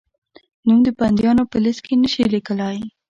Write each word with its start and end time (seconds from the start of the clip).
نوم 0.65 0.79
د 0.85 0.89
بندیانو 0.99 1.43
په 1.51 1.57
لېسټ 1.63 1.81
کې 1.87 1.95
نه 2.03 2.09
شې 2.13 2.23
لیکلای؟ 2.33 2.77